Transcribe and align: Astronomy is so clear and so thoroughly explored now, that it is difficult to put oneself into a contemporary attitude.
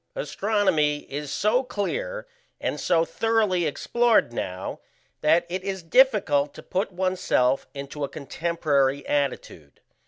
Astronomy 0.15 1.01
is 1.13 1.31
so 1.31 1.61
clear 1.61 2.25
and 2.59 2.79
so 2.79 3.05
thoroughly 3.05 3.67
explored 3.67 4.33
now, 4.33 4.79
that 5.21 5.45
it 5.47 5.63
is 5.63 5.83
difficult 5.83 6.55
to 6.55 6.63
put 6.63 6.91
oneself 6.91 7.67
into 7.75 8.03
a 8.03 8.09
contemporary 8.09 9.05
attitude. 9.07 9.79